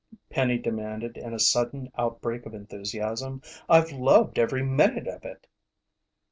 [0.31, 3.43] Penny demanded in a sudden outbreak of enthusiasm.
[3.69, 5.45] "I've loved every minute of it!"